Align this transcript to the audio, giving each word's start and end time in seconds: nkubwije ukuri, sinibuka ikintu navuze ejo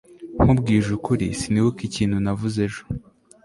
nkubwije 0.39 0.89
ukuri, 0.97 1.27
sinibuka 1.39 1.81
ikintu 1.89 2.15
navuze 2.25 2.57
ejo 2.67 2.83